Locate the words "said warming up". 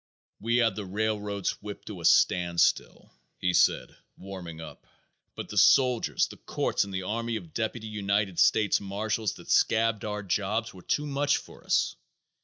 3.53-4.87